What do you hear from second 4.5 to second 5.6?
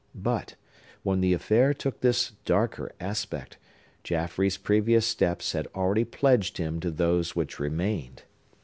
previous steps